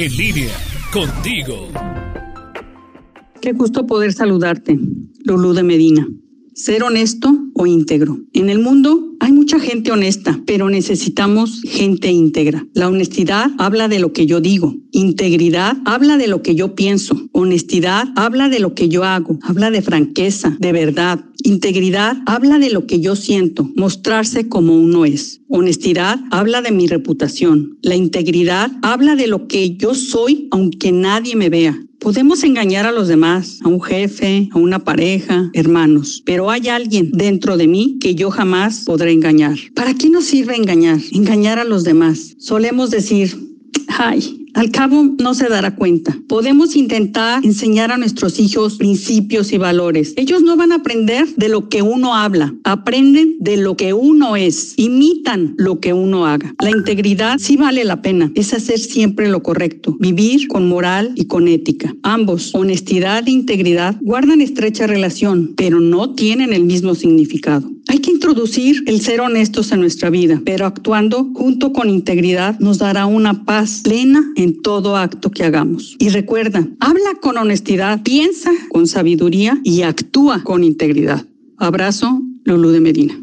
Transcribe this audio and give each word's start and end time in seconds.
En 0.00 0.16
línea, 0.16 0.54
contigo. 0.92 1.66
Qué 3.42 3.52
gusto 3.52 3.84
poder 3.84 4.12
saludarte, 4.12 4.78
Lulú 5.24 5.54
de 5.54 5.64
Medina. 5.64 6.06
Ser 6.54 6.84
honesto 6.84 7.36
o 7.52 7.66
íntegro. 7.66 8.20
En 8.32 8.48
el 8.48 8.60
mundo 8.60 9.16
hay 9.18 9.32
mucha 9.32 9.58
gente 9.58 9.90
honesta, 9.90 10.40
pero 10.46 10.70
necesitamos 10.70 11.62
gente 11.62 12.12
íntegra. 12.12 12.64
La 12.74 12.86
honestidad 12.86 13.50
habla 13.58 13.88
de 13.88 13.98
lo 13.98 14.12
que 14.12 14.26
yo 14.26 14.40
digo. 14.40 14.76
Integridad 14.92 15.76
habla 15.84 16.16
de 16.16 16.28
lo 16.28 16.42
que 16.42 16.54
yo 16.54 16.76
pienso. 16.76 17.28
Honestidad 17.32 18.06
habla 18.14 18.48
de 18.48 18.60
lo 18.60 18.74
que 18.74 18.88
yo 18.88 19.02
hago. 19.02 19.40
Habla 19.42 19.72
de 19.72 19.82
franqueza, 19.82 20.56
de 20.60 20.70
verdad. 20.70 21.24
Integridad 21.44 22.16
habla 22.26 22.58
de 22.58 22.70
lo 22.70 22.86
que 22.86 23.00
yo 23.00 23.14
siento, 23.14 23.70
mostrarse 23.76 24.48
como 24.48 24.74
uno 24.74 25.04
es. 25.04 25.40
Honestidad 25.48 26.18
habla 26.30 26.62
de 26.62 26.72
mi 26.72 26.86
reputación. 26.86 27.78
La 27.82 27.94
integridad 27.94 28.72
habla 28.82 29.14
de 29.14 29.28
lo 29.28 29.46
que 29.46 29.76
yo 29.76 29.94
soy 29.94 30.48
aunque 30.50 30.90
nadie 30.90 31.36
me 31.36 31.48
vea. 31.48 31.80
Podemos 32.00 32.44
engañar 32.44 32.86
a 32.86 32.92
los 32.92 33.08
demás, 33.08 33.58
a 33.64 33.68
un 33.68 33.80
jefe, 33.80 34.48
a 34.52 34.58
una 34.58 34.84
pareja, 34.84 35.50
hermanos, 35.52 36.22
pero 36.24 36.50
hay 36.50 36.68
alguien 36.68 37.10
dentro 37.12 37.56
de 37.56 37.66
mí 37.66 37.98
que 38.00 38.14
yo 38.14 38.30
jamás 38.30 38.84
podré 38.84 39.12
engañar. 39.12 39.58
¿Para 39.74 39.94
qué 39.94 40.08
nos 40.08 40.24
sirve 40.24 40.54
engañar? 40.56 41.00
Engañar 41.12 41.58
a 41.58 41.64
los 41.64 41.82
demás. 41.82 42.36
Solemos 42.38 42.90
decir, 42.90 43.36
ay, 43.88 44.37
al 44.58 44.72
cabo 44.72 45.14
no 45.20 45.34
se 45.34 45.48
dará 45.48 45.76
cuenta. 45.76 46.18
Podemos 46.26 46.74
intentar 46.74 47.44
enseñar 47.44 47.92
a 47.92 47.96
nuestros 47.96 48.40
hijos 48.40 48.76
principios 48.76 49.52
y 49.52 49.58
valores. 49.58 50.14
Ellos 50.16 50.42
no 50.42 50.56
van 50.56 50.72
a 50.72 50.76
aprender 50.76 51.28
de 51.36 51.48
lo 51.48 51.68
que 51.68 51.80
uno 51.80 52.16
habla, 52.16 52.52
aprenden 52.64 53.36
de 53.38 53.56
lo 53.56 53.76
que 53.76 53.92
uno 53.92 54.34
es, 54.34 54.74
imitan 54.76 55.54
lo 55.58 55.78
que 55.78 55.92
uno 55.92 56.26
haga. 56.26 56.56
La 56.60 56.70
integridad 56.70 57.38
sí 57.38 57.56
vale 57.56 57.84
la 57.84 58.02
pena, 58.02 58.32
es 58.34 58.52
hacer 58.52 58.80
siempre 58.80 59.28
lo 59.28 59.44
correcto, 59.44 59.96
vivir 60.00 60.48
con 60.48 60.68
moral 60.68 61.12
y 61.14 61.26
con 61.26 61.46
ética. 61.46 61.94
Ambos, 62.02 62.52
honestidad 62.52 63.28
e 63.28 63.30
integridad, 63.30 63.94
guardan 64.00 64.40
estrecha 64.40 64.88
relación, 64.88 65.54
pero 65.56 65.78
no 65.78 66.14
tienen 66.14 66.52
el 66.52 66.64
mismo 66.64 66.96
significado. 66.96 67.70
Introducir 68.28 68.84
el 68.86 69.00
ser 69.00 69.22
honestos 69.22 69.72
en 69.72 69.80
nuestra 69.80 70.10
vida, 70.10 70.42
pero 70.44 70.66
actuando 70.66 71.30
junto 71.32 71.72
con 71.72 71.88
integridad 71.88 72.58
nos 72.58 72.76
dará 72.76 73.06
una 73.06 73.46
paz 73.46 73.80
plena 73.82 74.22
en 74.36 74.60
todo 74.60 74.98
acto 74.98 75.30
que 75.30 75.44
hagamos. 75.44 75.96
Y 75.98 76.10
recuerda, 76.10 76.68
habla 76.78 77.14
con 77.22 77.38
honestidad, 77.38 78.02
piensa 78.02 78.50
con 78.68 78.86
sabiduría 78.86 79.58
y 79.64 79.80
actúa 79.80 80.44
con 80.44 80.62
integridad. 80.62 81.24
Abrazo, 81.56 82.20
Lulú 82.44 82.68
de 82.68 82.80
Medina. 82.80 83.22